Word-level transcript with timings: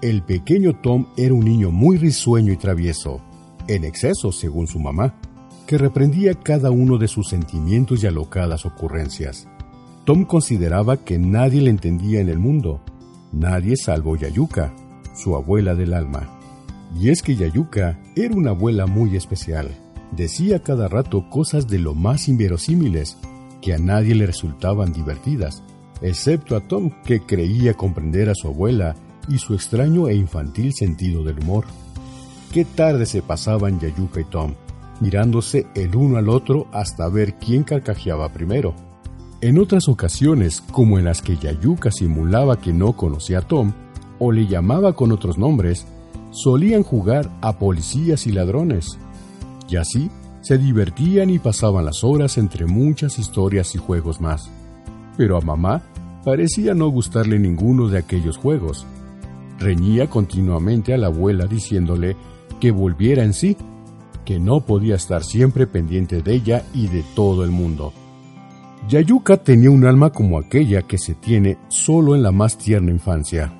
el 0.00 0.22
pequeño 0.22 0.74
Tom 0.74 1.06
era 1.16 1.34
un 1.34 1.44
niño 1.44 1.70
muy 1.70 1.96
risueño 1.96 2.52
y 2.52 2.56
travieso, 2.56 3.20
en 3.66 3.84
exceso 3.84 4.30
según 4.30 4.66
su 4.66 4.78
mamá, 4.78 5.14
que 5.66 5.76
reprendía 5.76 6.34
cada 6.34 6.70
uno 6.70 6.98
de 6.98 7.08
sus 7.08 7.28
sentimientos 7.28 8.02
y 8.02 8.06
alocadas 8.06 8.64
ocurrencias. 8.64 9.48
Tom 10.04 10.24
consideraba 10.24 10.98
que 10.98 11.18
nadie 11.18 11.60
le 11.60 11.70
entendía 11.70 12.20
en 12.20 12.28
el 12.28 12.38
mundo, 12.38 12.80
nadie 13.32 13.76
salvo 13.76 14.16
Yayuka, 14.16 14.72
su 15.14 15.34
abuela 15.34 15.74
del 15.74 15.92
alma. 15.92 16.38
Y 16.98 17.10
es 17.10 17.22
que 17.22 17.36
Yayuka 17.36 17.98
era 18.16 18.34
una 18.34 18.50
abuela 18.50 18.86
muy 18.86 19.16
especial. 19.16 19.68
Decía 20.12 20.62
cada 20.62 20.88
rato 20.88 21.28
cosas 21.28 21.66
de 21.66 21.78
lo 21.78 21.94
más 21.94 22.28
inverosímiles, 22.28 23.18
que 23.60 23.74
a 23.74 23.78
nadie 23.78 24.14
le 24.14 24.26
resultaban 24.26 24.92
divertidas, 24.92 25.62
excepto 26.00 26.56
a 26.56 26.60
Tom, 26.60 26.90
que 27.04 27.20
creía 27.20 27.74
comprender 27.74 28.30
a 28.30 28.34
su 28.34 28.46
abuela 28.46 28.94
y 29.28 29.38
su 29.38 29.54
extraño 29.54 30.08
e 30.08 30.14
infantil 30.14 30.72
sentido 30.74 31.22
del 31.22 31.40
humor. 31.40 31.64
Qué 32.52 32.64
tarde 32.64 33.06
se 33.06 33.22
pasaban 33.22 33.78
Yayuka 33.78 34.20
y 34.20 34.24
Tom, 34.24 34.54
mirándose 35.00 35.66
el 35.74 35.94
uno 35.94 36.16
al 36.16 36.28
otro 36.28 36.66
hasta 36.72 37.08
ver 37.08 37.34
quién 37.34 37.62
carcajeaba 37.62 38.32
primero. 38.32 38.74
En 39.40 39.58
otras 39.58 39.88
ocasiones, 39.88 40.60
como 40.72 40.98
en 40.98 41.04
las 41.04 41.22
que 41.22 41.36
Yayuka 41.36 41.90
simulaba 41.92 42.60
que 42.60 42.72
no 42.72 42.94
conocía 42.94 43.38
a 43.38 43.42
Tom, 43.42 43.72
o 44.18 44.32
le 44.32 44.46
llamaba 44.46 44.94
con 44.94 45.12
otros 45.12 45.38
nombres, 45.38 45.86
solían 46.30 46.82
jugar 46.82 47.30
a 47.40 47.58
policías 47.58 48.26
y 48.26 48.32
ladrones. 48.32 48.98
Y 49.68 49.76
así 49.76 50.10
se 50.40 50.58
divertían 50.58 51.30
y 51.30 51.38
pasaban 51.38 51.84
las 51.84 52.02
horas 52.02 52.38
entre 52.38 52.66
muchas 52.66 53.18
historias 53.18 53.74
y 53.74 53.78
juegos 53.78 54.20
más. 54.20 54.50
Pero 55.16 55.36
a 55.36 55.40
mamá 55.40 55.82
parecía 56.24 56.74
no 56.74 56.88
gustarle 56.88 57.38
ninguno 57.38 57.88
de 57.88 57.98
aquellos 57.98 58.36
juegos. 58.36 58.86
Reñía 59.58 60.08
continuamente 60.08 60.94
a 60.94 60.98
la 60.98 61.08
abuela 61.08 61.46
diciéndole 61.46 62.16
que 62.60 62.70
volviera 62.70 63.24
en 63.24 63.32
sí, 63.32 63.56
que 64.24 64.38
no 64.38 64.60
podía 64.60 64.94
estar 64.94 65.24
siempre 65.24 65.66
pendiente 65.66 66.22
de 66.22 66.34
ella 66.34 66.64
y 66.74 66.88
de 66.88 67.04
todo 67.14 67.44
el 67.44 67.50
mundo. 67.50 67.92
Yayuka 68.88 69.38
tenía 69.38 69.70
un 69.70 69.84
alma 69.84 70.10
como 70.10 70.38
aquella 70.38 70.82
que 70.82 70.98
se 70.98 71.14
tiene 71.14 71.58
solo 71.68 72.14
en 72.14 72.22
la 72.22 72.32
más 72.32 72.56
tierna 72.56 72.90
infancia 72.90 73.52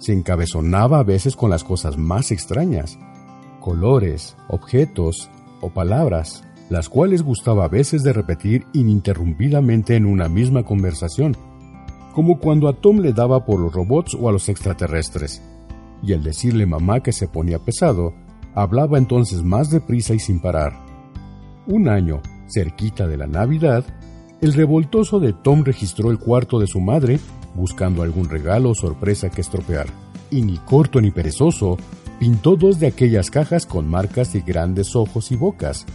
se 0.00 0.14
encabezonaba 0.14 0.98
a 0.98 1.04
veces 1.04 1.36
con 1.36 1.50
las 1.50 1.62
cosas 1.62 1.96
más 1.98 2.32
extrañas, 2.32 2.98
colores, 3.60 4.34
objetos 4.48 5.30
o 5.60 5.68
palabras, 5.70 6.42
las 6.70 6.88
cuales 6.88 7.22
gustaba 7.22 7.66
a 7.66 7.68
veces 7.68 8.02
de 8.02 8.14
repetir 8.14 8.66
ininterrumpidamente 8.72 9.96
en 9.96 10.06
una 10.06 10.28
misma 10.28 10.64
conversación, 10.64 11.36
como 12.14 12.38
cuando 12.38 12.68
a 12.68 12.72
Tom 12.72 12.98
le 12.98 13.12
daba 13.12 13.44
por 13.44 13.60
los 13.60 13.72
robots 13.72 14.16
o 14.18 14.28
a 14.28 14.32
los 14.32 14.48
extraterrestres, 14.48 15.42
y 16.02 16.12
al 16.12 16.22
decirle 16.22 16.66
mamá 16.66 17.00
que 17.00 17.12
se 17.12 17.28
ponía 17.28 17.58
pesado, 17.58 18.14
hablaba 18.54 18.98
entonces 18.98 19.42
más 19.42 19.70
deprisa 19.70 20.14
y 20.14 20.18
sin 20.18 20.40
parar. 20.40 20.72
Un 21.66 21.88
año, 21.88 22.20
cerquita 22.48 23.06
de 23.06 23.16
la 23.16 23.26
Navidad, 23.26 23.84
el 24.40 24.54
revoltoso 24.54 25.20
de 25.20 25.32
Tom 25.32 25.64
registró 25.64 26.10
el 26.10 26.18
cuarto 26.18 26.58
de 26.58 26.66
su 26.66 26.80
madre 26.80 27.20
buscando 27.54 28.02
algún 28.02 28.28
regalo 28.28 28.70
o 28.70 28.74
sorpresa 28.74 29.30
que 29.30 29.40
estropear. 29.40 29.86
Y 30.30 30.42
ni 30.42 30.58
corto 30.58 31.00
ni 31.00 31.10
perezoso, 31.10 31.76
pintó 32.18 32.56
dos 32.56 32.78
de 32.78 32.86
aquellas 32.86 33.30
cajas 33.30 33.66
con 33.66 33.88
marcas 33.88 34.32
de 34.32 34.40
grandes 34.40 34.94
ojos 34.94 35.32
y 35.32 35.36
bocas, 35.36 35.86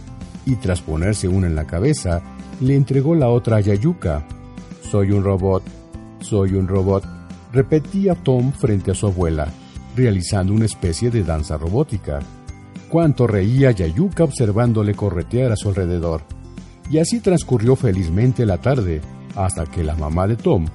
y 0.44 0.56
tras 0.56 0.82
ponerse 0.82 1.28
una 1.28 1.46
en 1.46 1.56
la 1.56 1.66
cabeza, 1.66 2.22
le 2.60 2.74
entregó 2.74 3.14
la 3.14 3.28
otra 3.28 3.56
a 3.56 3.60
Yayuka. 3.60 4.26
Soy 4.82 5.10
un 5.10 5.24
robot, 5.24 5.62
soy 6.20 6.54
un 6.54 6.68
robot, 6.68 7.04
repetía 7.52 8.14
Tom 8.14 8.52
frente 8.52 8.90
a 8.90 8.94
su 8.94 9.06
abuela, 9.06 9.48
realizando 9.94 10.52
una 10.52 10.64
especie 10.64 11.10
de 11.10 11.22
danza 11.24 11.56
robótica. 11.56 12.20
Cuánto 12.88 13.26
reía 13.26 13.70
Yayuka 13.70 14.24
observándole 14.24 14.94
corretear 14.94 15.52
a 15.52 15.56
su 15.56 15.68
alrededor. 15.68 16.22
Y 16.90 16.98
así 16.98 17.20
transcurrió 17.20 17.76
felizmente 17.76 18.46
la 18.46 18.58
tarde, 18.58 19.00
hasta 19.34 19.66
que 19.66 19.82
la 19.82 19.96
mamá 19.96 20.26
de 20.26 20.36
Tom 20.36 20.66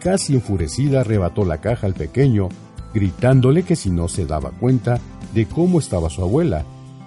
casi 0.00 0.34
enfurecida 0.34 1.00
arrebató 1.00 1.44
la 1.44 1.58
caja 1.58 1.86
al 1.86 1.94
pequeño, 1.94 2.48
gritándole 2.92 3.62
que 3.62 3.76
si 3.76 3.90
no 3.90 4.08
se 4.08 4.26
daba 4.26 4.50
cuenta 4.50 4.98
de 5.34 5.46
cómo 5.46 5.78
estaba 5.78 6.10
su 6.10 6.22
abuela, 6.22 6.64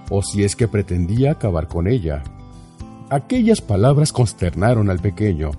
o 0.09 0.21
si 0.21 0.43
es 0.43 0.55
que 0.55 0.67
pretendía 0.67 1.31
acabar 1.31 1.67
con 1.67 1.87
ella. 1.87 2.23
Aquellas 3.09 3.61
palabras 3.61 4.13
consternaron 4.13 4.89
al 4.89 4.99
pequeño. 4.99 5.51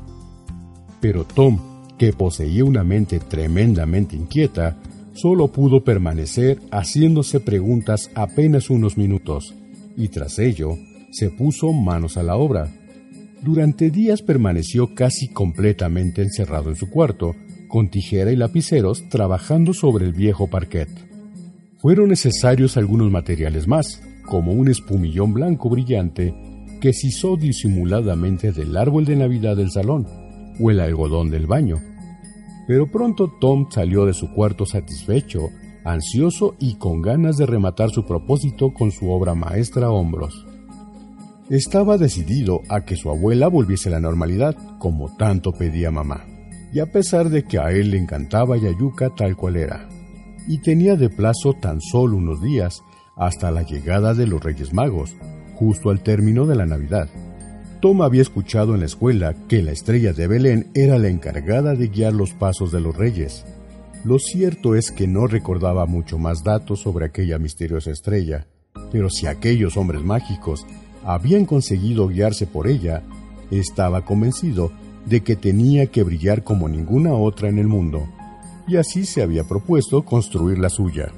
Pero 1.00 1.24
Tom, 1.24 1.58
que 1.98 2.12
poseía 2.12 2.64
una 2.64 2.84
mente 2.84 3.20
tremendamente 3.20 4.16
inquieta, 4.16 4.76
solo 5.14 5.48
pudo 5.48 5.84
permanecer 5.84 6.58
haciéndose 6.70 7.40
preguntas 7.40 8.10
apenas 8.14 8.70
unos 8.70 8.96
minutos, 8.96 9.54
y 9.96 10.08
tras 10.08 10.38
ello 10.38 10.76
se 11.12 11.30
puso 11.30 11.72
manos 11.72 12.16
a 12.16 12.22
la 12.22 12.36
obra. 12.36 12.68
Durante 13.42 13.90
días 13.90 14.22
permaneció 14.22 14.94
casi 14.94 15.28
completamente 15.28 16.22
encerrado 16.22 16.70
en 16.70 16.76
su 16.76 16.90
cuarto, 16.90 17.36
con 17.68 17.88
tijera 17.88 18.32
y 18.32 18.36
lapiceros 18.36 19.08
trabajando 19.08 19.72
sobre 19.74 20.06
el 20.06 20.12
viejo 20.12 20.48
parquet. 20.48 20.88
Fueron 21.78 22.08
necesarios 22.08 22.76
algunos 22.76 23.10
materiales 23.10 23.68
más, 23.68 24.02
como 24.26 24.52
un 24.52 24.68
espumillón 24.68 25.34
blanco 25.34 25.68
brillante 25.68 26.34
que 26.80 26.92
se 26.92 27.08
disimuladamente 27.36 28.52
del 28.52 28.76
árbol 28.76 29.04
de 29.04 29.16
Navidad 29.16 29.56
del 29.56 29.70
salón 29.70 30.23
o 30.60 30.70
el 30.70 30.80
algodón 30.80 31.30
del 31.30 31.46
baño. 31.46 31.80
Pero 32.66 32.90
pronto 32.90 33.32
Tom 33.40 33.66
salió 33.70 34.06
de 34.06 34.14
su 34.14 34.32
cuarto 34.32 34.64
satisfecho, 34.66 35.50
ansioso 35.84 36.54
y 36.58 36.76
con 36.76 37.02
ganas 37.02 37.36
de 37.36 37.46
rematar 37.46 37.90
su 37.90 38.06
propósito 38.06 38.72
con 38.72 38.90
su 38.90 39.10
obra 39.10 39.34
maestra 39.34 39.90
hombros. 39.90 40.46
Estaba 41.50 41.98
decidido 41.98 42.62
a 42.70 42.86
que 42.86 42.96
su 42.96 43.10
abuela 43.10 43.48
volviese 43.48 43.90
a 43.90 43.92
la 43.92 44.00
normalidad, 44.00 44.56
como 44.78 45.14
tanto 45.14 45.52
pedía 45.52 45.90
mamá, 45.90 46.24
y 46.72 46.80
a 46.80 46.86
pesar 46.86 47.28
de 47.28 47.44
que 47.44 47.58
a 47.58 47.70
él 47.70 47.90
le 47.90 47.98
encantaba 47.98 48.56
Yayuka 48.56 49.10
tal 49.10 49.36
cual 49.36 49.56
era, 49.56 49.88
y 50.48 50.58
tenía 50.58 50.96
de 50.96 51.10
plazo 51.10 51.52
tan 51.52 51.82
solo 51.82 52.16
unos 52.16 52.40
días 52.40 52.82
hasta 53.16 53.50
la 53.50 53.62
llegada 53.62 54.14
de 54.14 54.26
los 54.26 54.42
Reyes 54.42 54.72
Magos, 54.72 55.14
justo 55.54 55.90
al 55.90 56.02
término 56.02 56.46
de 56.46 56.56
la 56.56 56.64
Navidad. 56.64 57.10
Tom 57.84 58.00
había 58.00 58.22
escuchado 58.22 58.72
en 58.72 58.80
la 58.80 58.86
escuela 58.86 59.34
que 59.46 59.62
la 59.62 59.70
estrella 59.70 60.14
de 60.14 60.26
Belén 60.26 60.70
era 60.72 60.96
la 60.96 61.08
encargada 61.08 61.74
de 61.74 61.88
guiar 61.88 62.14
los 62.14 62.32
pasos 62.32 62.72
de 62.72 62.80
los 62.80 62.96
reyes. 62.96 63.44
Lo 64.04 64.18
cierto 64.18 64.74
es 64.74 64.90
que 64.90 65.06
no 65.06 65.26
recordaba 65.26 65.84
mucho 65.84 66.16
más 66.16 66.42
datos 66.42 66.80
sobre 66.80 67.04
aquella 67.04 67.38
misteriosa 67.38 67.90
estrella, 67.90 68.46
pero 68.90 69.10
si 69.10 69.26
aquellos 69.26 69.76
hombres 69.76 70.02
mágicos 70.02 70.64
habían 71.04 71.44
conseguido 71.44 72.08
guiarse 72.08 72.46
por 72.46 72.68
ella, 72.68 73.02
estaba 73.50 74.02
convencido 74.02 74.72
de 75.04 75.20
que 75.20 75.36
tenía 75.36 75.88
que 75.88 76.04
brillar 76.04 76.42
como 76.42 76.70
ninguna 76.70 77.12
otra 77.12 77.50
en 77.50 77.58
el 77.58 77.68
mundo, 77.68 78.08
y 78.66 78.76
así 78.76 79.04
se 79.04 79.20
había 79.20 79.44
propuesto 79.44 80.06
construir 80.06 80.58
la 80.58 80.70
suya. 80.70 81.12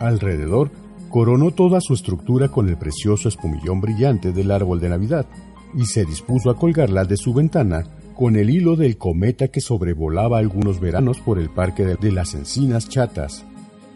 Alrededor, 0.00 0.72
coronó 1.10 1.52
toda 1.52 1.80
su 1.80 1.94
estructura 1.94 2.48
con 2.48 2.68
el 2.68 2.76
precioso 2.76 3.28
espumillón 3.28 3.80
brillante 3.80 4.32
del 4.32 4.50
árbol 4.50 4.80
de 4.80 4.88
Navidad, 4.88 5.26
y 5.74 5.86
se 5.86 6.04
dispuso 6.04 6.50
a 6.50 6.56
colgarla 6.56 7.04
de 7.04 7.16
su 7.16 7.32
ventana 7.34 7.84
con 8.14 8.36
el 8.36 8.50
hilo 8.50 8.76
del 8.76 8.98
cometa 8.98 9.48
que 9.48 9.60
sobrevolaba 9.60 10.38
algunos 10.38 10.80
veranos 10.80 11.18
por 11.20 11.38
el 11.38 11.50
parque 11.50 11.84
de 11.84 12.12
las 12.12 12.34
encinas 12.34 12.88
chatas. 12.88 13.44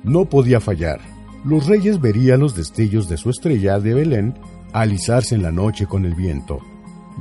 No 0.02 0.24
podía 0.24 0.60
fallar. 0.60 1.00
Los 1.44 1.66
reyes 1.66 2.00
verían 2.00 2.40
los 2.40 2.56
destellos 2.56 3.08
de 3.08 3.16
su 3.16 3.30
estrella 3.30 3.78
de 3.78 3.94
Belén 3.94 4.34
alisarse 4.72 5.34
en 5.34 5.42
la 5.42 5.52
noche 5.52 5.86
con 5.86 6.04
el 6.04 6.14
viento. 6.14 6.60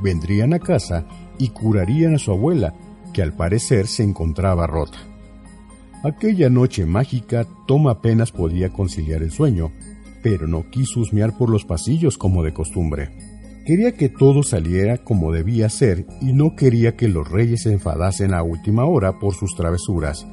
Vendrían 0.02 0.52
a 0.52 0.58
casa 0.58 1.06
y 1.38 1.48
curarían 1.50 2.14
a 2.14 2.18
su 2.18 2.32
abuela, 2.32 2.74
que 3.12 3.22
al 3.22 3.32
parecer 3.32 3.86
se 3.86 4.02
encontraba 4.02 4.66
rota. 4.66 4.98
Aquella 6.02 6.50
noche 6.50 6.84
mágica 6.86 7.46
Tom 7.66 7.88
apenas 7.88 8.30
podía 8.30 8.72
conciliar 8.72 9.22
el 9.22 9.30
sueño, 9.30 9.72
pero 10.22 10.46
no 10.46 10.68
quiso 10.70 11.00
husmear 11.00 11.36
por 11.36 11.50
los 11.50 11.64
pasillos 11.64 12.18
como 12.18 12.42
de 12.42 12.52
costumbre. 12.52 13.35
Quería 13.66 13.90
que 13.96 14.08
todo 14.08 14.44
saliera 14.44 14.98
como 14.98 15.32
debía 15.32 15.68
ser 15.68 16.06
y 16.20 16.32
no 16.32 16.54
quería 16.54 16.94
que 16.94 17.08
los 17.08 17.28
reyes 17.28 17.62
se 17.62 17.72
enfadasen 17.72 18.32
a 18.32 18.44
última 18.44 18.84
hora 18.84 19.18
por 19.18 19.34
sus 19.34 19.56
travesuras, 19.56 20.24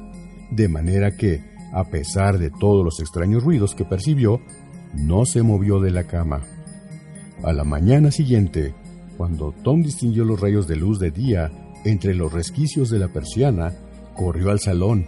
de 0.52 0.68
manera 0.68 1.16
que, 1.16 1.42
a 1.72 1.90
pesar 1.90 2.38
de 2.38 2.50
todos 2.50 2.84
los 2.84 3.00
extraños 3.00 3.42
ruidos 3.42 3.74
que 3.74 3.84
percibió, 3.84 4.40
no 4.94 5.26
se 5.26 5.42
movió 5.42 5.80
de 5.80 5.90
la 5.90 6.04
cama. 6.04 6.42
A 7.42 7.52
la 7.52 7.64
mañana 7.64 8.12
siguiente, 8.12 8.72
cuando 9.16 9.52
Tom 9.64 9.82
distinguió 9.82 10.24
los 10.24 10.40
rayos 10.40 10.68
de 10.68 10.76
luz 10.76 11.00
de 11.00 11.10
día 11.10 11.50
entre 11.84 12.14
los 12.14 12.32
resquicios 12.32 12.88
de 12.88 13.00
la 13.00 13.08
persiana, 13.08 13.72
corrió 14.14 14.52
al 14.52 14.60
salón 14.60 15.06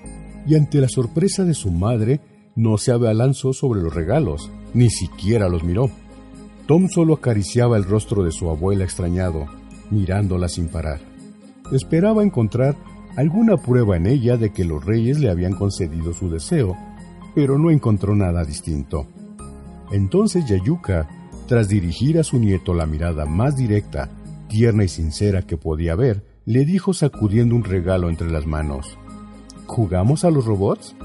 y 0.49 0.57
ante 0.57 0.81
la 0.81 0.89
sorpresa 0.89 1.45
de 1.45 1.55
su 1.55 1.71
madre 1.71 2.21
no 2.57 2.77
se 2.77 2.91
abalanzó 2.91 3.53
sobre 3.53 3.83
los 3.83 3.95
regalos, 3.95 4.51
ni 4.75 4.91
siquiera 4.91 5.49
los 5.49 5.63
miró. 5.63 5.91
Tom 6.67 6.89
solo 6.89 7.15
acariciaba 7.15 7.77
el 7.77 7.85
rostro 7.85 8.25
de 8.25 8.33
su 8.33 8.51
abuela 8.51 8.83
extrañado, 8.83 9.47
mirándola 9.91 10.49
sin 10.49 10.69
parar. 10.69 11.01
Esperaba 11.71 12.25
encontrar 12.25 12.77
alguna 13.17 13.57
prueba 13.57 13.97
en 13.97 14.07
ella 14.07 14.37
de 14.37 14.53
que 14.53 14.65
los 14.65 14.85
reyes 14.85 15.21
le 15.21 15.31
habían 15.31 15.55
concedido 15.55 16.13
su 16.13 16.29
deseo, 16.29 16.77
pero 17.35 17.59
no 17.59 17.71
encontró 17.71 18.17
nada 18.17 18.45
distinto. 18.45 19.07
Entonces 19.93 20.47
Yayuka, 20.47 21.09
tras 21.47 21.69
dirigir 21.69 22.19
a 22.19 22.25
su 22.25 22.39
nieto 22.39 22.75
la 22.75 22.87
mirada 22.87 23.27
más 23.27 23.57
directa, 23.57 24.11
tierna 24.49 24.85
y 24.85 24.89
sincera 24.89 25.43
que 25.43 25.57
podía 25.57 25.95
ver, 25.95 26.25
le 26.47 26.65
dijo 26.65 26.93
sacudiendo 26.93 27.55
un 27.55 27.65
regalo 27.65 28.09
entre 28.09 28.31
las 28.31 28.47
manos. 28.47 28.99
¿Jugamos 29.67 30.25
a 30.25 30.31
los 30.31 30.45
robots? 30.45 30.97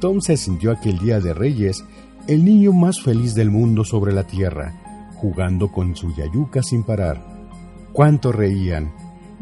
Tom 0.00 0.20
se 0.20 0.36
sintió 0.36 0.70
aquel 0.70 0.98
día 0.98 1.18
de 1.18 1.34
Reyes 1.34 1.84
el 2.26 2.44
niño 2.44 2.72
más 2.72 3.02
feliz 3.02 3.34
del 3.34 3.50
mundo 3.50 3.84
sobre 3.84 4.12
la 4.12 4.24
tierra, 4.26 4.83
jugando 5.24 5.72
con 5.72 5.96
su 5.96 6.14
yayuca 6.14 6.62
sin 6.62 6.82
parar. 6.82 7.24
Cuánto 7.94 8.30
reían, 8.30 8.92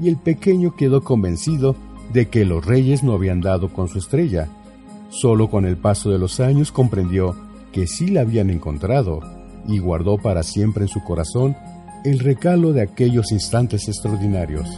y 0.01 0.09
el 0.09 0.17
pequeño 0.17 0.77
quedó 0.77 1.03
convencido 1.03 1.75
de 2.13 2.29
que 2.29 2.45
los 2.45 2.65
reyes 2.65 3.03
no 3.03 3.15
habían 3.15 3.41
dado 3.41 3.73
con 3.73 3.89
su 3.89 3.99
estrella. 3.99 4.49
Solo 5.11 5.51
con 5.51 5.65
el 5.67 5.77
paso 5.77 6.11
de 6.11 6.21
los 6.21 6.39
años 6.39 6.71
comprendió 6.71 7.35
que 7.73 7.89
sí 7.89 8.07
la 8.07 8.21
habían 8.21 8.51
encontrado 8.51 9.23
y 9.67 9.81
guardó 9.81 10.19
para 10.19 10.45
siempre 10.45 10.85
en 10.85 10.89
su 10.89 11.03
corazón 11.03 11.57
el 12.05 12.21
recalo 12.21 12.73
de 12.73 12.83
aquellos 12.83 13.33
instantes 13.33 13.89
extraordinarios. 13.89 14.69